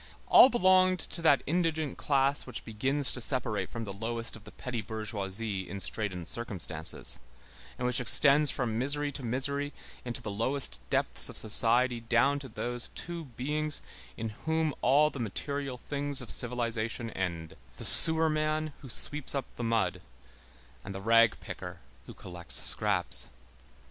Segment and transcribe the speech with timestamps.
[0.29, 4.81] All belonged to that indigent class which begins to separate from the lowest of petty
[4.81, 7.19] bourgeoisie in straitened circumstances,
[7.77, 12.49] and which extends from misery to misery into the lowest depths of society down to
[12.49, 13.83] those two beings
[14.17, 19.45] in whom all the material things of civilization end, the sewer man who sweeps up
[19.55, 20.01] the mud,
[20.83, 23.27] and the rag picker who collects scraps.